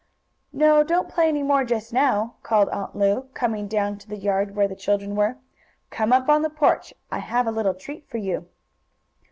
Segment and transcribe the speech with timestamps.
[0.51, 4.55] "No, don't play any more just now," called Aunt Lu, coming down to the yard
[4.55, 5.37] where the children were.
[5.91, 6.91] "Come up on the porch.
[7.11, 8.49] I have a little treat for you."